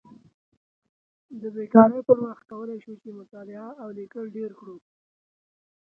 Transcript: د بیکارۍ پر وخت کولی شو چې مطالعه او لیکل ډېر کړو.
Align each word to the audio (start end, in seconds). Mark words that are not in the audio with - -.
د 1.41 1.43
بیکارۍ 1.55 2.01
پر 2.07 2.17
وخت 2.25 2.43
کولی 2.51 2.77
شو 2.83 2.93
چې 3.01 3.09
مطالعه 3.19 3.67
او 3.81 3.87
لیکل 3.99 4.25
ډېر 4.37 4.51
کړو. 4.59 4.75